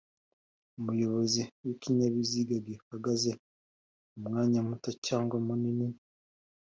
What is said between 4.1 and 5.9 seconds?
umwanya muto cyangwa munini